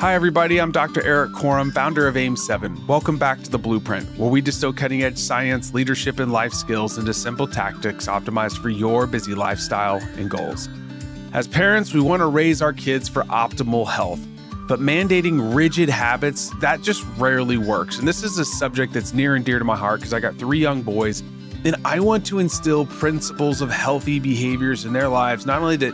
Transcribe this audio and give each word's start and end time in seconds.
Hi, 0.00 0.14
everybody. 0.14 0.58
I'm 0.58 0.72
Dr. 0.72 1.04
Erik 1.04 1.32
Korem, 1.32 1.74
founder 1.74 2.08
of 2.08 2.14
AIM7. 2.14 2.86
Welcome 2.86 3.18
back 3.18 3.42
to 3.42 3.50
The 3.50 3.58
Blueprint, 3.58 4.08
where 4.16 4.30
we 4.30 4.40
distill 4.40 4.72
cutting 4.72 5.02
edge 5.02 5.18
science, 5.18 5.74
leadership, 5.74 6.20
and 6.20 6.32
life 6.32 6.54
skills 6.54 6.96
into 6.96 7.12
simple 7.12 7.46
tactics 7.46 8.06
optimized 8.06 8.62
for 8.62 8.70
your 8.70 9.06
busy 9.06 9.34
lifestyle 9.34 9.96
and 10.16 10.30
goals. 10.30 10.70
As 11.34 11.46
parents, 11.46 11.92
we 11.92 12.00
want 12.00 12.20
to 12.20 12.28
raise 12.28 12.62
our 12.62 12.72
kids 12.72 13.10
for 13.10 13.24
optimal 13.24 13.86
health, 13.86 14.26
but 14.66 14.80
mandating 14.80 15.54
rigid 15.54 15.90
habits, 15.90 16.48
that 16.60 16.80
just 16.80 17.04
rarely 17.18 17.58
works. 17.58 17.98
And 17.98 18.08
this 18.08 18.22
is 18.22 18.38
a 18.38 18.44
subject 18.46 18.94
that's 18.94 19.12
near 19.12 19.34
and 19.34 19.44
dear 19.44 19.58
to 19.58 19.66
my 19.66 19.76
heart 19.76 20.00
because 20.00 20.14
I 20.14 20.20
got 20.20 20.34
three 20.36 20.60
young 20.60 20.80
boys, 20.80 21.20
and 21.66 21.76
I 21.84 22.00
want 22.00 22.24
to 22.28 22.38
instill 22.38 22.86
principles 22.86 23.60
of 23.60 23.70
healthy 23.70 24.18
behaviors 24.18 24.86
in 24.86 24.94
their 24.94 25.10
lives, 25.10 25.44
not 25.44 25.60
only 25.60 25.76
that 25.76 25.92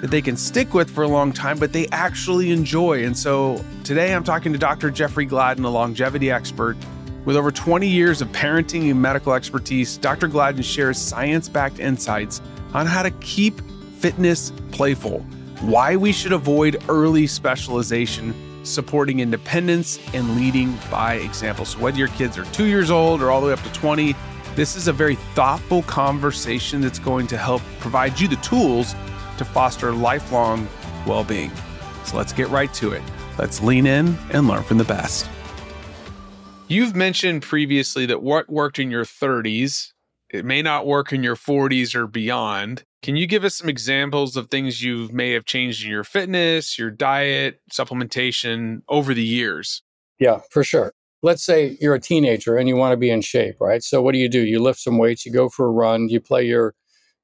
that 0.00 0.10
they 0.10 0.22
can 0.22 0.36
stick 0.36 0.74
with 0.74 0.90
for 0.90 1.04
a 1.04 1.08
long 1.08 1.32
time, 1.32 1.58
but 1.58 1.72
they 1.72 1.86
actually 1.88 2.50
enjoy. 2.50 3.04
And 3.04 3.16
so 3.16 3.64
today 3.84 4.14
I'm 4.14 4.24
talking 4.24 4.52
to 4.52 4.58
Dr. 4.58 4.90
Jeffrey 4.90 5.24
Gladden, 5.24 5.64
a 5.64 5.70
longevity 5.70 6.30
expert. 6.30 6.76
With 7.24 7.36
over 7.36 7.50
20 7.50 7.88
years 7.88 8.22
of 8.22 8.28
parenting 8.28 8.90
and 8.90 9.02
medical 9.02 9.32
expertise, 9.32 9.96
Dr. 9.96 10.28
Gladden 10.28 10.62
shares 10.62 10.98
science 10.98 11.48
backed 11.48 11.80
insights 11.80 12.40
on 12.72 12.86
how 12.86 13.02
to 13.02 13.10
keep 13.10 13.60
fitness 13.98 14.52
playful, 14.70 15.20
why 15.62 15.96
we 15.96 16.12
should 16.12 16.32
avoid 16.32 16.82
early 16.88 17.26
specialization, 17.26 18.34
supporting 18.64 19.20
independence, 19.20 19.98
and 20.14 20.36
leading 20.36 20.78
by 20.90 21.14
example. 21.14 21.64
So, 21.64 21.78
whether 21.78 21.98
your 21.98 22.08
kids 22.08 22.38
are 22.38 22.44
two 22.46 22.66
years 22.66 22.90
old 22.90 23.22
or 23.22 23.30
all 23.30 23.40
the 23.40 23.48
way 23.48 23.52
up 23.52 23.62
to 23.62 23.72
20, 23.72 24.14
this 24.54 24.76
is 24.76 24.86
a 24.86 24.92
very 24.92 25.16
thoughtful 25.34 25.82
conversation 25.82 26.80
that's 26.80 26.98
going 26.98 27.26
to 27.28 27.36
help 27.36 27.60
provide 27.80 28.20
you 28.20 28.28
the 28.28 28.36
tools 28.36 28.94
to 29.38 29.44
foster 29.44 29.92
lifelong 29.92 30.68
well 31.06 31.24
being. 31.24 31.50
So 32.04 32.16
let's 32.16 32.32
get 32.32 32.48
right 32.48 32.72
to 32.74 32.92
it. 32.92 33.02
Let's 33.38 33.62
lean 33.62 33.86
in 33.86 34.16
and 34.30 34.48
learn 34.48 34.62
from 34.62 34.78
the 34.78 34.84
best. 34.84 35.28
You've 36.68 36.96
mentioned 36.96 37.42
previously 37.42 38.06
that 38.06 38.22
what 38.22 38.48
worked 38.48 38.78
in 38.78 38.90
your 38.90 39.04
30s, 39.04 39.92
it 40.30 40.44
may 40.44 40.62
not 40.62 40.86
work 40.86 41.12
in 41.12 41.22
your 41.22 41.36
40s 41.36 41.94
or 41.94 42.08
beyond. 42.08 42.82
Can 43.02 43.14
you 43.14 43.28
give 43.28 43.44
us 43.44 43.54
some 43.54 43.68
examples 43.68 44.36
of 44.36 44.50
things 44.50 44.82
you 44.82 45.08
may 45.12 45.30
have 45.32 45.44
changed 45.44 45.84
in 45.84 45.90
your 45.90 46.02
fitness, 46.02 46.76
your 46.76 46.90
diet, 46.90 47.60
supplementation 47.70 48.82
over 48.88 49.14
the 49.14 49.24
years? 49.24 49.82
Yeah, 50.18 50.40
for 50.50 50.64
sure. 50.64 50.92
Let's 51.22 51.42
say 51.44 51.76
you're 51.80 51.94
a 51.94 52.00
teenager 52.00 52.56
and 52.56 52.68
you 52.68 52.74
want 52.74 52.92
to 52.92 52.96
be 52.96 53.10
in 53.10 53.20
shape, 53.20 53.56
right? 53.60 53.82
So, 53.82 54.02
what 54.02 54.12
do 54.12 54.18
you 54.18 54.28
do? 54.28 54.40
You 54.44 54.60
lift 54.60 54.80
some 54.80 54.98
weights, 54.98 55.24
you 55.24 55.32
go 55.32 55.48
for 55.48 55.66
a 55.66 55.70
run, 55.70 56.08
you 56.08 56.20
play 56.20 56.44
your 56.44 56.74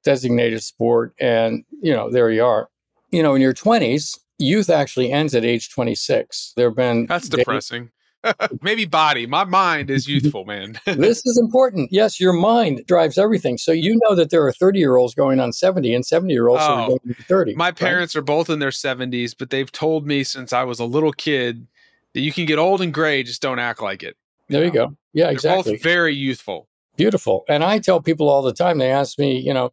designated 0.03 0.63
sport. 0.63 1.13
And, 1.19 1.63
you 1.81 1.93
know, 1.93 2.09
there 2.09 2.29
you 2.29 2.43
are. 2.43 2.69
You 3.11 3.23
know, 3.23 3.35
in 3.35 3.41
your 3.41 3.53
20s, 3.53 4.19
youth 4.37 4.69
actually 4.69 5.11
ends 5.11 5.35
at 5.35 5.45
age 5.45 5.69
26. 5.69 6.53
There 6.55 6.69
have 6.69 6.75
been. 6.75 7.05
That's 7.05 7.29
depressing. 7.29 7.89
Maybe 8.61 8.85
body. 8.85 9.25
My 9.25 9.43
mind 9.43 9.89
is 9.89 10.07
youthful, 10.07 10.45
man. 10.45 10.79
this 10.85 11.25
is 11.25 11.37
important. 11.37 11.91
Yes, 11.91 12.19
your 12.19 12.33
mind 12.33 12.83
drives 12.87 13.17
everything. 13.17 13.57
So 13.57 13.71
you 13.71 13.99
know 14.03 14.15
that 14.15 14.29
there 14.29 14.45
are 14.45 14.53
30 14.53 14.79
year 14.79 14.95
olds 14.95 15.13
going 15.13 15.39
on 15.39 15.51
70 15.51 15.93
and 15.93 16.05
70 16.05 16.33
year 16.33 16.47
olds 16.47 16.63
oh, 16.65 16.87
going 16.87 17.15
30. 17.15 17.55
My 17.55 17.71
parents 17.71 18.15
right? 18.15 18.19
are 18.19 18.23
both 18.23 18.49
in 18.49 18.59
their 18.59 18.69
70s, 18.69 19.35
but 19.37 19.49
they've 19.49 19.71
told 19.71 20.07
me 20.07 20.23
since 20.23 20.53
I 20.53 20.63
was 20.63 20.79
a 20.79 20.85
little 20.85 21.11
kid 21.11 21.67
that 22.13 22.21
you 22.21 22.31
can 22.31 22.45
get 22.45 22.59
old 22.59 22.81
and 22.81 22.93
gray, 22.93 23.23
just 23.23 23.41
don't 23.41 23.59
act 23.59 23.81
like 23.81 24.03
it. 24.03 24.15
There 24.47 24.63
you, 24.63 24.71
know? 24.71 24.81
you 24.81 24.87
go. 24.87 24.97
Yeah, 25.13 25.25
They're 25.25 25.33
exactly. 25.33 25.73
Both 25.73 25.83
very 25.83 26.15
youthful. 26.15 26.67
Beautiful. 26.95 27.43
And 27.49 27.63
I 27.63 27.79
tell 27.79 28.01
people 28.01 28.29
all 28.29 28.41
the 28.41 28.53
time, 28.53 28.77
they 28.77 28.91
ask 28.91 29.17
me, 29.17 29.39
you 29.39 29.53
know, 29.53 29.71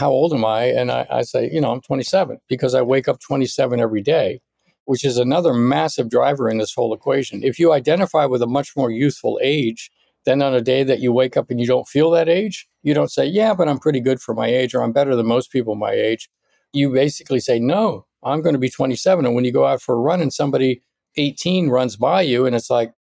how 0.00 0.10
old 0.10 0.32
am 0.32 0.46
I? 0.46 0.64
And 0.64 0.90
I, 0.90 1.06
I 1.10 1.20
say, 1.20 1.50
you 1.52 1.60
know, 1.60 1.70
I'm 1.70 1.82
27 1.82 2.38
because 2.48 2.74
I 2.74 2.80
wake 2.80 3.06
up 3.06 3.20
27 3.20 3.78
every 3.78 4.00
day, 4.00 4.40
which 4.86 5.04
is 5.04 5.18
another 5.18 5.52
massive 5.52 6.08
driver 6.08 6.48
in 6.48 6.56
this 6.56 6.72
whole 6.72 6.94
equation. 6.94 7.44
If 7.44 7.58
you 7.58 7.74
identify 7.74 8.24
with 8.24 8.40
a 8.40 8.46
much 8.46 8.74
more 8.74 8.90
youthful 8.90 9.38
age, 9.42 9.90
then 10.24 10.40
on 10.40 10.54
a 10.54 10.62
day 10.62 10.84
that 10.84 11.00
you 11.00 11.12
wake 11.12 11.36
up 11.36 11.50
and 11.50 11.60
you 11.60 11.66
don't 11.66 11.86
feel 11.86 12.10
that 12.12 12.30
age, 12.30 12.66
you 12.82 12.94
don't 12.94 13.12
say, 13.12 13.26
yeah, 13.26 13.52
but 13.52 13.68
I'm 13.68 13.78
pretty 13.78 14.00
good 14.00 14.22
for 14.22 14.34
my 14.34 14.46
age 14.46 14.74
or 14.74 14.82
I'm 14.82 14.92
better 14.92 15.14
than 15.14 15.26
most 15.26 15.52
people 15.52 15.74
my 15.74 15.92
age. 15.92 16.30
You 16.72 16.90
basically 16.90 17.40
say, 17.40 17.58
no, 17.58 18.06
I'm 18.24 18.40
going 18.40 18.54
to 18.54 18.58
be 18.58 18.70
27. 18.70 19.26
And 19.26 19.34
when 19.34 19.44
you 19.44 19.52
go 19.52 19.66
out 19.66 19.82
for 19.82 19.94
a 19.94 20.00
run 20.00 20.22
and 20.22 20.32
somebody 20.32 20.80
18 21.16 21.68
runs 21.68 21.96
by 21.96 22.22
you 22.22 22.46
and 22.46 22.56
it's 22.56 22.70
like, 22.70 22.94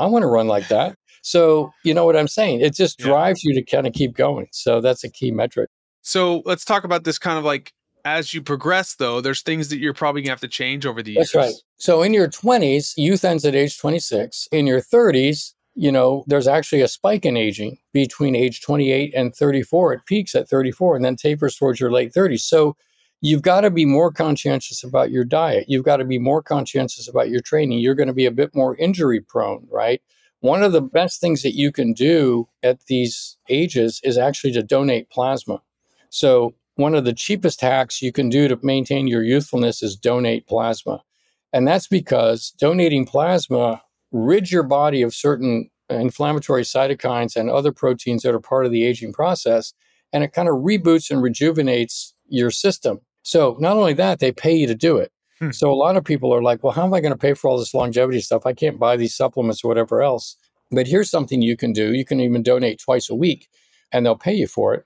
I 0.00 0.06
want 0.06 0.22
to 0.22 0.28
run 0.28 0.48
like 0.48 0.68
that. 0.68 0.96
So, 1.20 1.72
you 1.84 1.92
know 1.92 2.06
what 2.06 2.16
I'm 2.16 2.28
saying? 2.28 2.62
It 2.62 2.74
just 2.74 2.98
drives 2.98 3.44
you 3.44 3.52
to 3.52 3.62
kind 3.62 3.86
of 3.86 3.92
keep 3.92 4.14
going. 4.14 4.46
So, 4.52 4.80
that's 4.80 5.04
a 5.04 5.10
key 5.10 5.30
metric. 5.30 5.68
So 6.02 6.42
let's 6.44 6.64
talk 6.64 6.84
about 6.84 7.04
this 7.04 7.18
kind 7.18 7.38
of 7.38 7.44
like 7.44 7.72
as 8.04 8.32
you 8.32 8.42
progress, 8.42 8.94
though, 8.94 9.20
there's 9.20 9.42
things 9.42 9.68
that 9.68 9.78
you're 9.78 9.92
probably 9.92 10.22
gonna 10.22 10.30
have 10.32 10.40
to 10.40 10.48
change 10.48 10.86
over 10.86 11.02
the 11.02 11.12
years. 11.12 11.32
That's 11.32 11.34
right. 11.34 11.54
So 11.76 12.02
in 12.02 12.14
your 12.14 12.28
20s, 12.28 12.94
youth 12.96 13.24
ends 13.24 13.44
at 13.44 13.54
age 13.54 13.78
26. 13.78 14.48
In 14.52 14.66
your 14.66 14.80
30s, 14.80 15.52
you 15.74 15.92
know, 15.92 16.24
there's 16.26 16.48
actually 16.48 16.80
a 16.80 16.88
spike 16.88 17.24
in 17.24 17.36
aging 17.36 17.78
between 17.92 18.34
age 18.34 18.62
28 18.62 19.14
and 19.14 19.34
34. 19.34 19.92
It 19.92 20.06
peaks 20.06 20.34
at 20.34 20.48
34 20.48 20.96
and 20.96 21.04
then 21.04 21.16
tapers 21.16 21.56
towards 21.56 21.78
your 21.78 21.92
late 21.92 22.12
30s. 22.12 22.40
So 22.40 22.76
you've 23.20 23.42
got 23.42 23.60
to 23.60 23.70
be 23.70 23.84
more 23.84 24.10
conscientious 24.10 24.82
about 24.82 25.10
your 25.10 25.24
diet. 25.24 25.66
You've 25.68 25.84
got 25.84 25.98
to 25.98 26.04
be 26.04 26.18
more 26.18 26.42
conscientious 26.42 27.08
about 27.08 27.30
your 27.30 27.40
training. 27.40 27.78
You're 27.78 27.94
going 27.94 28.08
to 28.08 28.12
be 28.12 28.26
a 28.26 28.32
bit 28.32 28.54
more 28.54 28.74
injury 28.76 29.20
prone, 29.20 29.68
right? 29.70 30.02
One 30.40 30.62
of 30.62 30.72
the 30.72 30.82
best 30.82 31.20
things 31.20 31.42
that 31.42 31.54
you 31.54 31.70
can 31.70 31.92
do 31.92 32.48
at 32.62 32.84
these 32.86 33.36
ages 33.48 34.00
is 34.02 34.18
actually 34.18 34.52
to 34.52 34.62
donate 34.62 35.10
plasma. 35.10 35.60
So, 36.10 36.54
one 36.76 36.94
of 36.94 37.04
the 37.04 37.12
cheapest 37.12 37.60
hacks 37.60 38.00
you 38.00 38.12
can 38.12 38.28
do 38.28 38.46
to 38.46 38.58
maintain 38.62 39.08
your 39.08 39.24
youthfulness 39.24 39.82
is 39.82 39.96
donate 39.96 40.46
plasma. 40.46 41.02
And 41.52 41.66
that's 41.66 41.88
because 41.88 42.50
donating 42.50 43.04
plasma 43.04 43.82
rids 44.12 44.52
your 44.52 44.62
body 44.62 45.02
of 45.02 45.12
certain 45.12 45.70
inflammatory 45.90 46.62
cytokines 46.62 47.34
and 47.34 47.50
other 47.50 47.72
proteins 47.72 48.22
that 48.22 48.34
are 48.34 48.40
part 48.40 48.64
of 48.64 48.70
the 48.70 48.84
aging 48.84 49.12
process. 49.12 49.72
And 50.12 50.22
it 50.22 50.32
kind 50.32 50.48
of 50.48 50.56
reboots 50.56 51.10
and 51.10 51.20
rejuvenates 51.22 52.14
your 52.28 52.50
system. 52.50 53.00
So, 53.22 53.56
not 53.58 53.76
only 53.76 53.94
that, 53.94 54.20
they 54.20 54.32
pay 54.32 54.54
you 54.54 54.66
to 54.66 54.74
do 54.74 54.96
it. 54.96 55.12
Hmm. 55.38 55.50
So, 55.50 55.70
a 55.70 55.74
lot 55.74 55.96
of 55.96 56.04
people 56.04 56.32
are 56.32 56.42
like, 56.42 56.62
well, 56.62 56.72
how 56.72 56.84
am 56.84 56.94
I 56.94 57.00
going 57.00 57.12
to 57.12 57.18
pay 57.18 57.34
for 57.34 57.48
all 57.48 57.58
this 57.58 57.74
longevity 57.74 58.20
stuff? 58.20 58.46
I 58.46 58.52
can't 58.52 58.78
buy 58.78 58.96
these 58.96 59.14
supplements 59.16 59.64
or 59.64 59.68
whatever 59.68 60.00
else. 60.00 60.36
But 60.70 60.86
here's 60.86 61.10
something 61.10 61.42
you 61.42 61.56
can 61.56 61.72
do 61.72 61.94
you 61.94 62.04
can 62.04 62.20
even 62.20 62.42
donate 62.42 62.78
twice 62.78 63.10
a 63.10 63.14
week 63.14 63.48
and 63.92 64.04
they'll 64.04 64.16
pay 64.16 64.34
you 64.34 64.46
for 64.46 64.74
it. 64.74 64.84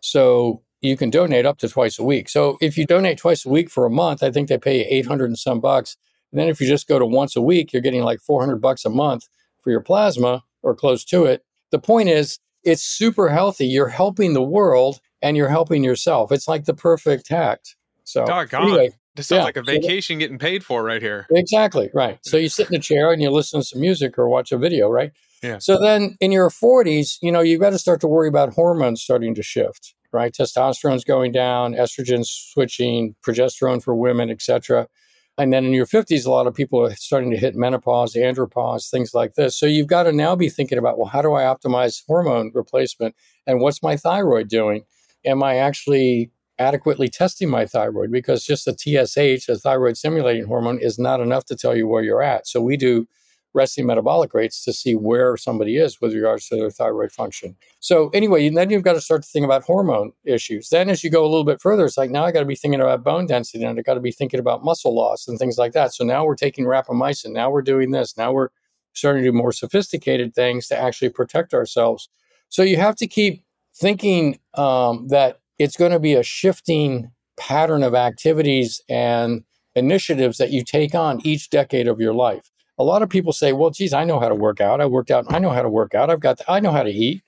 So 0.00 0.62
you 0.80 0.96
can 0.96 1.10
donate 1.10 1.46
up 1.46 1.58
to 1.58 1.68
twice 1.68 1.98
a 1.98 2.04
week. 2.04 2.28
So 2.28 2.56
if 2.60 2.78
you 2.78 2.86
donate 2.86 3.18
twice 3.18 3.44
a 3.44 3.48
week 3.48 3.70
for 3.70 3.84
a 3.84 3.90
month, 3.90 4.22
I 4.22 4.30
think 4.30 4.48
they 4.48 4.58
pay 4.58 4.78
you 4.78 4.84
800 4.88 5.26
and 5.26 5.38
some 5.38 5.60
bucks. 5.60 5.96
And 6.30 6.38
then 6.38 6.48
if 6.48 6.60
you 6.60 6.66
just 6.66 6.86
go 6.86 6.98
to 6.98 7.06
once 7.06 7.36
a 7.36 7.40
week, 7.40 7.72
you're 7.72 7.82
getting 7.82 8.02
like 8.02 8.20
400 8.20 8.56
bucks 8.60 8.84
a 8.84 8.90
month 8.90 9.28
for 9.62 9.70
your 9.70 9.80
plasma 9.80 10.44
or 10.62 10.74
close 10.74 11.04
to 11.06 11.24
it. 11.24 11.42
The 11.70 11.78
point 11.78 12.08
is, 12.08 12.38
it's 12.64 12.82
super 12.82 13.28
healthy. 13.28 13.66
You're 13.66 13.88
helping 13.88 14.34
the 14.34 14.42
world 14.42 15.00
and 15.22 15.36
you're 15.36 15.48
helping 15.48 15.82
yourself. 15.82 16.30
It's 16.32 16.48
like 16.48 16.64
the 16.64 16.74
perfect 16.74 17.30
act. 17.30 17.76
So, 18.04 18.24
Doggone. 18.24 18.62
anyway, 18.62 18.90
this 19.14 19.26
sounds 19.28 19.40
yeah. 19.40 19.44
like 19.44 19.56
a 19.56 19.62
vacation 19.62 20.18
getting 20.18 20.38
paid 20.38 20.64
for 20.64 20.82
right 20.82 21.02
here. 21.02 21.26
Exactly. 21.30 21.90
Right. 21.92 22.18
So 22.22 22.36
you 22.36 22.48
sit 22.48 22.68
in 22.68 22.76
a 22.76 22.80
chair 22.80 23.12
and 23.12 23.20
you 23.20 23.30
listen 23.30 23.60
to 23.60 23.66
some 23.66 23.80
music 23.80 24.18
or 24.18 24.28
watch 24.28 24.52
a 24.52 24.58
video, 24.58 24.88
right? 24.88 25.12
So 25.58 25.80
then 25.80 26.16
in 26.20 26.32
your 26.32 26.50
40s, 26.50 27.18
you 27.22 27.30
know, 27.30 27.40
you've 27.40 27.60
got 27.60 27.70
to 27.70 27.78
start 27.78 28.00
to 28.00 28.08
worry 28.08 28.28
about 28.28 28.54
hormones 28.54 29.02
starting 29.02 29.34
to 29.34 29.42
shift 29.42 29.94
right? 30.12 30.32
Testosterone's 30.32 31.04
going 31.04 31.32
down, 31.32 31.74
estrogen 31.74 32.24
switching, 32.24 33.14
progesterone 33.22 33.82
for 33.82 33.94
women, 33.94 34.30
etc. 34.30 34.88
And 35.36 35.52
then 35.52 35.64
in 35.64 35.72
your 35.72 35.86
50s, 35.86 36.26
a 36.26 36.30
lot 36.30 36.46
of 36.46 36.54
people 36.54 36.84
are 36.84 36.94
starting 36.96 37.30
to 37.30 37.36
hit 37.36 37.54
menopause, 37.54 38.14
andropause, 38.14 38.90
things 38.90 39.14
like 39.14 39.34
this. 39.34 39.56
So 39.56 39.66
you've 39.66 39.86
got 39.86 40.04
to 40.04 40.12
now 40.12 40.34
be 40.34 40.48
thinking 40.48 40.78
about, 40.78 40.98
well, 40.98 41.08
how 41.08 41.22
do 41.22 41.34
I 41.34 41.42
optimize 41.42 42.02
hormone 42.06 42.50
replacement? 42.54 43.14
And 43.46 43.60
what's 43.60 43.82
my 43.82 43.96
thyroid 43.96 44.48
doing? 44.48 44.84
Am 45.24 45.42
I 45.42 45.56
actually 45.56 46.32
adequately 46.58 47.08
testing 47.08 47.48
my 47.48 47.66
thyroid? 47.66 48.10
Because 48.10 48.44
just 48.44 48.64
the 48.64 48.72
TSH, 48.72 49.46
the 49.46 49.58
thyroid 49.58 49.96
stimulating 49.96 50.46
hormone, 50.46 50.80
is 50.80 50.98
not 50.98 51.20
enough 51.20 51.44
to 51.46 51.56
tell 51.56 51.76
you 51.76 51.86
where 51.86 52.02
you're 52.02 52.22
at. 52.22 52.48
So 52.48 52.60
we 52.60 52.76
do 52.76 53.06
resting 53.54 53.86
metabolic 53.86 54.34
rates 54.34 54.62
to 54.64 54.72
see 54.72 54.94
where 54.94 55.36
somebody 55.36 55.76
is 55.76 56.00
with 56.00 56.14
regards 56.14 56.48
to 56.48 56.56
their 56.56 56.70
thyroid 56.70 57.12
function. 57.12 57.56
So 57.80 58.08
anyway, 58.10 58.48
then 58.50 58.70
you've 58.70 58.82
got 58.82 58.92
to 58.92 59.00
start 59.00 59.22
to 59.22 59.28
think 59.28 59.44
about 59.44 59.64
hormone 59.64 60.12
issues. 60.24 60.68
Then 60.68 60.88
as 60.88 61.02
you 61.02 61.10
go 61.10 61.22
a 61.22 61.28
little 61.28 61.44
bit 61.44 61.60
further, 61.60 61.84
it's 61.84 61.96
like 61.96 62.10
now 62.10 62.24
I 62.24 62.32
got 62.32 62.40
to 62.40 62.46
be 62.46 62.54
thinking 62.54 62.80
about 62.80 63.04
bone 63.04 63.26
density 63.26 63.64
and 63.64 63.78
I 63.78 63.82
got 63.82 63.94
to 63.94 64.00
be 64.00 64.12
thinking 64.12 64.40
about 64.40 64.64
muscle 64.64 64.94
loss 64.94 65.26
and 65.26 65.38
things 65.38 65.58
like 65.58 65.72
that. 65.72 65.94
So 65.94 66.04
now 66.04 66.24
we're 66.24 66.34
taking 66.34 66.64
rapamycin. 66.66 67.32
Now 67.32 67.50
we're 67.50 67.62
doing 67.62 67.90
this. 67.90 68.16
Now 68.16 68.32
we're 68.32 68.48
starting 68.92 69.22
to 69.22 69.30
do 69.30 69.36
more 69.36 69.52
sophisticated 69.52 70.34
things 70.34 70.68
to 70.68 70.76
actually 70.76 71.10
protect 71.10 71.54
ourselves. 71.54 72.08
So 72.48 72.62
you 72.62 72.76
have 72.76 72.96
to 72.96 73.06
keep 73.06 73.44
thinking 73.74 74.38
um, 74.54 75.08
that 75.08 75.40
it's 75.58 75.76
going 75.76 75.92
to 75.92 76.00
be 76.00 76.14
a 76.14 76.22
shifting 76.22 77.10
pattern 77.36 77.82
of 77.82 77.94
activities 77.94 78.82
and 78.88 79.44
initiatives 79.74 80.38
that 80.38 80.50
you 80.50 80.64
take 80.64 80.94
on 80.94 81.20
each 81.24 81.50
decade 81.50 81.86
of 81.86 82.00
your 82.00 82.12
life 82.12 82.50
a 82.78 82.84
lot 82.84 83.02
of 83.02 83.08
people 83.08 83.32
say, 83.32 83.52
well, 83.52 83.70
geez, 83.70 83.92
I 83.92 84.04
know 84.04 84.20
how 84.20 84.28
to 84.28 84.34
work 84.34 84.60
out. 84.60 84.80
I 84.80 84.86
worked 84.86 85.10
out. 85.10 85.26
I 85.28 85.38
know 85.38 85.50
how 85.50 85.62
to 85.62 85.68
work 85.68 85.94
out. 85.94 86.10
I've 86.10 86.20
got, 86.20 86.38
the, 86.38 86.50
I 86.50 86.60
know 86.60 86.70
how 86.70 86.84
to 86.84 86.90
eat. 86.90 87.22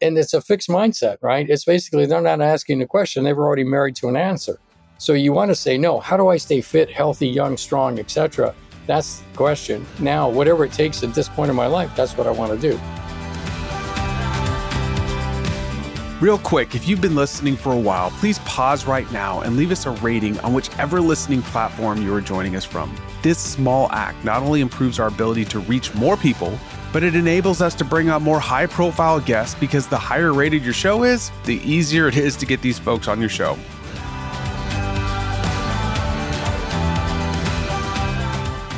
And 0.00 0.16
it's 0.18 0.34
a 0.34 0.40
fixed 0.40 0.68
mindset, 0.68 1.18
right? 1.22 1.48
It's 1.48 1.64
basically 1.64 2.06
they're 2.06 2.20
not 2.20 2.40
asking 2.40 2.78
the 2.78 2.86
question. 2.86 3.24
They've 3.24 3.38
already 3.38 3.64
married 3.64 3.96
to 3.96 4.08
an 4.08 4.16
answer. 4.16 4.58
So 4.98 5.12
you 5.12 5.32
want 5.32 5.50
to 5.50 5.54
say, 5.54 5.76
no, 5.76 6.00
how 6.00 6.16
do 6.16 6.28
I 6.28 6.36
stay 6.36 6.60
fit, 6.60 6.90
healthy, 6.90 7.28
young, 7.28 7.56
strong, 7.56 7.98
etc.? 7.98 8.54
That's 8.86 9.18
the 9.20 9.36
question. 9.36 9.86
Now, 9.98 10.28
whatever 10.28 10.64
it 10.64 10.72
takes 10.72 11.02
at 11.02 11.14
this 11.14 11.28
point 11.28 11.50
in 11.50 11.56
my 11.56 11.66
life, 11.66 11.94
that's 11.94 12.16
what 12.16 12.26
I 12.26 12.30
want 12.30 12.58
to 12.58 12.70
do. 12.70 12.80
Real 16.20 16.38
quick, 16.38 16.74
if 16.74 16.88
you've 16.88 17.00
been 17.00 17.16
listening 17.16 17.56
for 17.56 17.72
a 17.72 17.78
while, 17.78 18.10
please 18.12 18.38
pause 18.40 18.86
right 18.86 19.10
now 19.12 19.42
and 19.42 19.56
leave 19.56 19.70
us 19.70 19.84
a 19.84 19.90
rating 19.90 20.38
on 20.40 20.54
whichever 20.54 21.00
listening 21.00 21.42
platform 21.42 22.00
you 22.02 22.14
are 22.14 22.20
joining 22.20 22.56
us 22.56 22.64
from. 22.64 22.94
This 23.24 23.38
small 23.38 23.90
act 23.90 24.22
not 24.22 24.42
only 24.42 24.60
improves 24.60 25.00
our 25.00 25.08
ability 25.08 25.46
to 25.46 25.58
reach 25.60 25.94
more 25.94 26.14
people, 26.14 26.58
but 26.92 27.02
it 27.02 27.14
enables 27.14 27.62
us 27.62 27.74
to 27.76 27.82
bring 27.82 28.10
on 28.10 28.22
more 28.22 28.38
high 28.38 28.66
profile 28.66 29.18
guests 29.18 29.58
because 29.58 29.86
the 29.86 29.96
higher 29.96 30.34
rated 30.34 30.62
your 30.62 30.74
show 30.74 31.04
is, 31.04 31.30
the 31.46 31.54
easier 31.64 32.06
it 32.06 32.18
is 32.18 32.36
to 32.36 32.44
get 32.44 32.60
these 32.60 32.78
folks 32.78 33.08
on 33.08 33.20
your 33.20 33.30
show. 33.30 33.56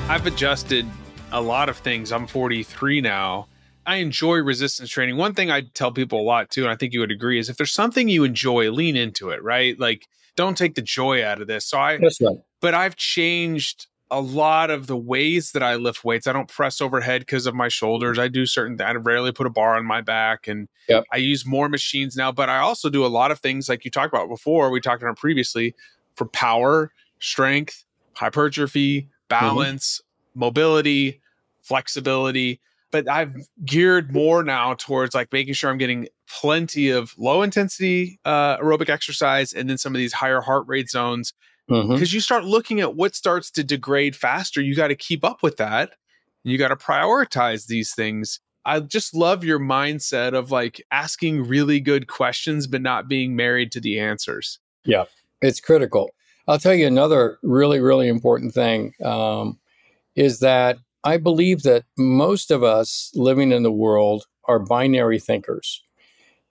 I've 0.09 0.25
adjusted 0.27 0.87
a 1.33 1.41
lot 1.41 1.69
of 1.69 1.79
things. 1.79 2.13
I'm 2.13 2.29
43 2.29 3.01
now. 3.01 3.49
I 3.85 3.97
enjoy 3.97 4.37
resistance 4.37 4.91
training. 4.91 5.17
One 5.17 5.35
thing 5.35 5.51
I 5.51 5.63
tell 5.75 5.91
people 5.91 6.21
a 6.21 6.23
lot 6.23 6.51
too, 6.51 6.63
and 6.63 6.71
I 6.71 6.77
think 6.77 6.93
you 6.93 7.01
would 7.01 7.11
agree, 7.11 7.41
is 7.41 7.49
if 7.49 7.57
there's 7.57 7.73
something 7.73 8.09
you 8.09 8.23
enjoy, 8.23 8.71
lean 8.71 8.95
into 8.95 9.31
it, 9.31 9.43
right? 9.43 9.77
Like, 9.77 10.07
don't 10.37 10.57
take 10.57 10.77
the 10.77 10.83
joy 10.83 11.25
out 11.25 11.41
of 11.41 11.49
this. 11.49 11.65
So 11.65 11.81
I, 11.81 11.97
That's 11.97 12.21
right. 12.21 12.37
but 12.61 12.75
I've 12.75 12.95
changed 12.95 13.89
a 14.11 14.21
lot 14.21 14.71
of 14.71 14.87
the 14.87 14.97
ways 14.97 15.53
that 15.53 15.63
I 15.63 15.75
lift 15.75 16.05
weights. 16.05 16.27
I 16.27 16.33
don't 16.33 16.49
press 16.49 16.81
overhead 16.81 17.23
because 17.23 17.47
of 17.47 17.55
my 17.55 17.69
shoulders. 17.69 18.19
I 18.19 18.29
do 18.29 18.47
certain, 18.47 18.81
I 18.81 18.93
rarely 18.93 19.33
put 19.33 19.47
a 19.47 19.51
bar 19.51 19.77
on 19.77 19.85
my 19.85 20.01
back 20.01 20.47
and 20.47 20.69
Yep. 20.89 21.05
I 21.13 21.17
use 21.17 21.45
more 21.45 21.69
machines 21.69 22.17
now, 22.17 22.31
but 22.31 22.49
I 22.49 22.59
also 22.59 22.89
do 22.89 23.05
a 23.05 23.09
lot 23.09 23.33
of 23.33 23.41
things 23.41 23.69
like 23.69 23.85
you 23.85 23.91
talked 23.91 24.15
about 24.15 24.29
before, 24.29 24.71
we 24.71 24.81
talked 24.81 25.03
about 25.03 25.17
previously 25.17 25.75
for 26.15 26.27
power, 26.27 26.93
strength, 27.19 27.85
hypertrophy, 28.15 29.09
balance, 29.29 30.01
mobility, 30.35 31.21
flexibility. 31.63 32.61
But 32.93 33.09
I've 33.09 33.35
geared 33.65 34.13
more 34.13 34.45
now 34.45 34.75
towards 34.75 35.15
like 35.15 35.33
making 35.33 35.55
sure 35.55 35.71
I'm 35.71 35.79
getting 35.79 36.09
plenty 36.29 36.91
of 36.91 37.15
low 37.19 37.43
intensity 37.43 38.21
uh, 38.25 38.59
aerobic 38.59 38.89
exercise 38.89 39.53
and 39.53 39.69
then 39.69 39.79
some 39.79 39.95
of 39.95 39.99
these 39.99 40.13
higher 40.13 40.41
heart 40.41 40.65
rate 40.69 40.89
zones 40.89 41.33
Because 41.69 42.13
you 42.13 42.21
start 42.21 42.45
looking 42.45 42.81
at 42.81 42.95
what 42.95 43.15
starts 43.15 43.51
to 43.53 43.65
degrade 43.65 44.15
faster. 44.15 44.61
You 44.61 44.75
got 44.75 44.89
to 44.89 44.95
keep 44.95 45.25
up 45.25 45.43
with 45.43 45.57
that. 45.57 45.93
You 46.45 46.59
got 46.59 46.69
to 46.69 46.77
prioritize 46.77 47.67
these 47.67 47.93
things. 47.95 48.41
I 48.65 48.81
just 48.81 49.15
love 49.15 49.45
your 49.45 49.59
mindset 49.59 50.35
of 50.35 50.51
like 50.51 50.85
asking 50.91 51.47
really 51.47 51.81
good 51.81 52.09
questions, 52.09 52.67
but 52.67 52.83
not 52.83 53.09
being 53.09 53.35
married 53.35 53.73
to 53.73 53.81
the 53.81 53.99
answers. 53.99 54.59
Yeah, 54.85 55.05
it's 55.43 55.61
critical. 55.61 56.11
I'll 56.49 56.59
tell 56.59 56.75
you 56.75 56.87
another 56.87 57.39
really, 57.43 57.81
really 57.81 58.09
important 58.09 58.55
thing 58.55 58.93
um, 59.05 59.59
is 60.15 60.39
that 60.41 60.79
I 61.03 61.17
believe 61.17 61.63
that 61.63 61.85
most 61.97 62.51
of 62.51 62.63
us 62.63 63.11
living 63.15 63.53
in 63.53 63.63
the 63.63 63.73
world 63.73 64.27
are 64.45 64.59
binary 64.59 65.19
thinkers 65.19 65.83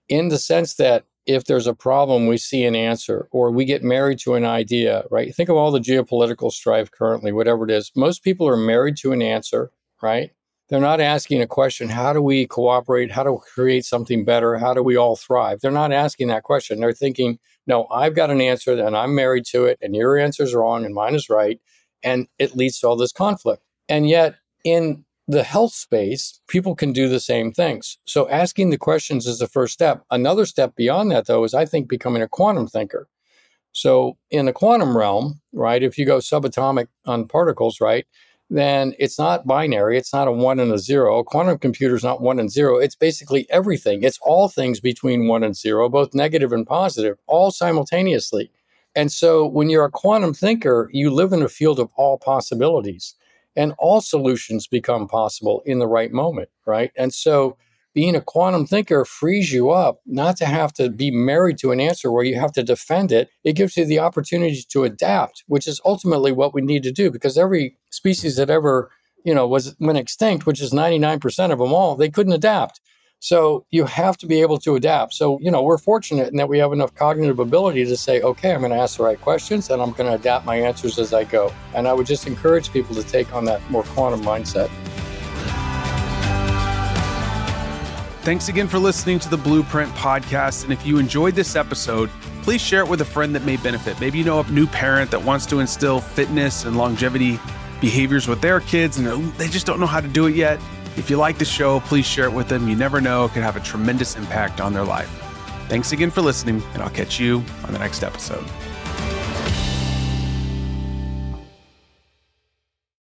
in 0.10 0.30
the 0.30 0.38
sense 0.38 0.76
that 0.76 1.06
if 1.26 1.46
there's 1.46 1.68
a 1.68 1.74
problem, 1.74 2.28
we 2.28 2.38
see 2.38 2.64
an 2.64 2.76
answer 2.76 3.28
or 3.32 3.52
we 3.52 3.66
get 3.66 3.84
married 3.84 4.20
to 4.20 4.36
an 4.36 4.46
idea, 4.46 5.04
right? 5.10 5.34
Think 5.34 5.50
of 5.50 5.56
all 5.56 5.72
the 5.72 5.80
geopolitical 5.80 6.52
strife 6.52 6.92
currently, 6.92 7.32
whatever 7.32 7.66
it 7.66 7.72
is. 7.72 7.92
Most 7.96 8.24
people 8.24 8.48
are 8.48 8.58
married 8.58 8.98
to 8.98 9.12
an 9.12 9.22
answer, 9.22 9.72
right? 10.02 10.32
They're 10.70 10.80
not 10.80 11.02
asking 11.02 11.42
a 11.42 11.48
question, 11.48 11.90
how 11.90 12.14
do 12.14 12.22
we 12.22 12.48
cooperate? 12.48 13.12
How 13.12 13.24
do 13.24 13.34
we 13.34 13.40
create 13.54 13.86
something 13.86 14.26
better? 14.26 14.58
How 14.58 14.74
do 14.74 14.82
we 14.82 14.96
all 14.96 15.16
thrive? 15.16 15.62
They're 15.62 15.72
not 15.72 15.92
asking 15.92 16.28
that 16.30 16.44
question. 16.44 16.80
They're 16.80 16.92
thinking, 16.92 17.40
no, 17.68 17.88
I've 17.92 18.16
got 18.16 18.32
an 18.32 18.42
answer 18.42 18.74
and 18.74 18.98
I'm 18.98 19.14
married 19.16 19.46
to 19.48 19.66
it, 19.66 19.78
and 19.82 19.96
your 19.96 20.18
answer 20.18 20.44
is 20.44 20.54
wrong 20.54 20.86
and 20.86 20.94
mine 20.94 21.16
is 21.16 21.30
right. 21.30 21.60
And 22.04 22.28
it 22.38 22.56
leads 22.56 22.80
to 22.80 22.88
all 22.88 22.96
this 22.96 23.12
conflict. 23.12 23.64
And 23.90 24.08
yet, 24.08 24.36
in 24.64 25.06
the 25.28 25.44
health 25.44 25.74
space, 25.74 26.40
people 26.48 26.76
can 26.76 26.94
do 26.94 27.10
the 27.10 27.20
same 27.20 27.52
things. 27.52 27.98
So, 28.06 28.30
asking 28.30 28.70
the 28.70 28.78
questions 28.78 29.26
is 29.26 29.40
the 29.40 29.48
first 29.48 29.74
step. 29.74 30.04
Another 30.12 30.46
step 30.46 30.76
beyond 30.76 31.12
that, 31.12 31.26
though, 31.26 31.44
is 31.44 31.54
I 31.54 31.66
think 31.66 31.90
becoming 31.90 32.22
a 32.22 32.28
quantum 32.28 32.68
thinker. 32.68 33.08
So, 33.72 34.18
in 34.30 34.46
the 34.46 34.54
quantum 34.54 34.96
realm, 34.96 35.42
right, 35.52 35.82
if 35.82 35.98
you 35.98 36.06
go 36.06 36.18
subatomic 36.18 36.88
on 37.06 37.28
particles, 37.28 37.82
right, 37.82 38.06
then 38.50 38.94
it's 39.00 39.18
not 39.18 39.48
binary. 39.48 39.98
It's 39.98 40.14
not 40.14 40.28
a 40.28 40.32
one 40.32 40.60
and 40.60 40.72
a 40.72 40.78
zero. 40.78 41.18
A 41.18 41.24
quantum 41.24 41.58
computer 41.58 41.96
is 41.96 42.04
not 42.04 42.22
one 42.22 42.40
and 42.40 42.52
zero. 42.52 42.78
It's 42.78 42.96
basically 42.96 43.48
everything. 43.50 44.04
It's 44.04 44.20
all 44.22 44.48
things 44.48 44.80
between 44.80 45.28
one 45.28 45.44
and 45.44 45.56
zero, 45.56 45.90
both 45.90 46.14
negative 46.14 46.54
and 46.54 46.68
positive, 46.68 47.18
all 47.26 47.50
simultaneously. 47.50 48.52
And 48.96 49.12
so 49.12 49.46
when 49.46 49.70
you're 49.70 49.86
a 49.86 49.92
quantum 49.92 50.34
thinker, 50.34 50.90
you 50.94 51.10
live 51.10 51.34
in 51.34 51.42
a 51.42 51.50
field 51.50 51.80
of 51.80 51.92
all 51.96 52.18
possibilities 52.20 53.16
and 53.56 53.74
all 53.78 54.02
solutions 54.02 54.68
become 54.68 55.08
possible 55.08 55.62
in 55.66 55.80
the 55.80 55.88
right 55.88 56.12
moment, 56.12 56.50
right? 56.66 56.92
And 56.96 57.14
so 57.14 57.58
being 57.96 58.16
a 58.16 58.22
quantum 58.22 58.68
thinker 58.68 59.06
frees 59.06 59.54
you 59.54 59.72
up 59.72 60.02
not 60.06 60.36
to 60.38 60.46
have 60.46 60.74
to 60.74 60.90
be 60.90 61.10
married 61.10 61.58
to 61.60 61.72
an 61.72 61.80
answer 61.80 62.12
where 62.12 62.26
you 62.26 62.38
have 62.38 62.52
to 62.52 62.62
defend 62.62 63.12
it. 63.12 63.30
It 63.44 63.54
gives 63.54 63.78
you 63.78 63.86
the 63.86 64.00
opportunity 64.00 64.62
to 64.70 64.84
adapt, 64.84 65.46
which 65.48 65.66
is 65.66 65.80
ultimately 65.86 66.34
what 66.34 66.54
we 66.54 66.62
need 66.62 66.84
to 66.84 66.92
do 66.92 67.10
because 67.10 67.38
every 67.38 67.78
species 67.92 68.36
that 68.36 68.50
ever, 68.50 68.92
you 69.24 69.34
know, 69.34 69.48
was 69.48 69.76
went 69.80 69.98
extinct, 69.98 70.46
which 70.46 70.62
is 70.62 70.74
99% 70.74 71.52
of 71.52 71.60
them 71.60 71.74
all, 71.74 71.96
they 71.96 72.10
couldn't 72.10 72.34
adapt. 72.34 72.82
So 73.26 73.66
you 73.72 73.86
have 73.86 74.18
to 74.18 74.28
be 74.28 74.42
able 74.42 74.60
to 74.60 74.76
adapt. 74.76 75.16
So, 75.16 75.40
you 75.40 75.50
know, 75.50 75.64
we're 75.64 75.80
fortunate 75.80 76.28
in 76.28 76.38
that 76.38 76.48
we 76.48 76.60
have 76.60 76.72
enough 76.72 76.94
cognitive 76.94 77.40
ability 77.40 77.84
to 77.84 77.98
say, 77.98 78.22
okay, 78.22 78.54
I'm 78.54 78.60
going 78.60 78.72
to 78.72 78.78
ask 78.78 78.98
the 78.98 79.04
right 79.04 79.20
questions 79.20 79.72
and 79.72 79.82
I'm 79.82 79.94
going 79.94 80.08
to 80.08 80.14
adapt 80.14 80.46
my 80.46 80.58
answers 80.58 81.00
as 81.00 81.12
I 81.12 81.24
go. 81.24 81.52
And 81.74 81.88
I 81.88 81.94
would 81.94 82.06
just 82.06 82.28
encourage 82.28 82.72
people 82.72 82.94
to 82.94 83.02
take 83.02 83.34
on 83.34 83.44
that 83.46 83.68
more 83.72 83.82
quantum 83.82 84.22
mindset. 84.22 84.70
Thanks 88.22 88.48
again 88.48 88.68
for 88.68 88.78
listening 88.78 89.18
to 89.18 89.30
the 89.30 89.38
Blueprint 89.38 89.92
podcast. 89.94 90.64
And 90.64 90.72
if 90.72 90.86
you 90.86 91.00
enjoyed 91.00 91.34
this 91.34 91.56
episode, 91.56 92.12
please 92.44 92.62
share 92.62 92.82
it 92.82 92.88
with 92.88 93.02
a 93.02 93.06
friend 93.06 93.34
that 93.34 93.44
may 93.44 93.58
benefit. 93.58 94.00
Maybe 94.00 94.20
you 94.20 94.24
know 94.24 94.42
a 94.42 94.52
new 94.52 94.68
parent 94.68 95.10
that 95.10 95.24
wants 95.24 95.48
to 95.48 95.62
instill 95.62 96.00
fitness 96.00 96.64
and 96.64 96.78
longevity 96.78 97.40
behaviors 97.82 98.28
with 98.28 98.42
their 98.42 98.60
kids 98.60 99.00
and 99.00 99.08
oh, 99.08 99.18
they 99.40 99.48
just 99.48 99.66
don't 99.66 99.80
know 99.80 99.88
how 99.88 100.00
to 100.00 100.08
do 100.08 100.28
it 100.28 100.36
yet. 100.36 100.60
If 100.98 101.10
you 101.10 101.18
like 101.18 101.38
the 101.38 101.46
show, 101.46 101.82
please 101.82 102.06
share 102.06 102.26
it 102.26 102.34
with 102.34 102.48
them. 102.48 102.68
You 102.70 102.76
never 102.76 103.02
know, 103.02 103.26
it 103.26 103.32
could 103.32 103.44
have 103.44 103.58
a 103.58 103.62
tremendous 103.62 104.16
impact 104.16 104.62
on 104.62 104.74
their 104.74 104.86
life. 104.86 105.10
Thanks 105.68 105.92
again 105.92 106.12
for 106.12 106.22
listening, 106.22 106.62
and 106.74 106.82
I'll 106.82 106.90
catch 106.90 107.20
you 107.20 107.44
on 107.64 107.74
the 107.74 107.80
next 107.80 108.04
episode. 108.04 108.46